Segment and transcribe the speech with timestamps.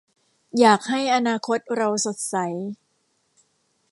[0.59, 2.35] อยากให้อนาคตเราสดใส